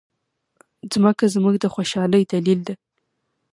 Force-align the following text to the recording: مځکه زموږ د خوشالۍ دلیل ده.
مځکه 1.03 1.25
زموږ 1.35 1.55
د 1.59 1.65
خوشالۍ 1.73 2.23
دلیل 2.33 2.59
ده. 2.67 2.73